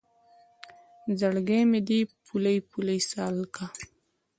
[1.19, 3.65] زړګی مې دی پولۍ پولۍ سالکه